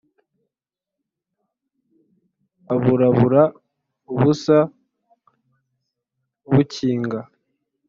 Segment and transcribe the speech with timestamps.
[2.73, 3.43] Aburabura
[4.13, 4.57] ubusa
[6.51, 7.19] bukinga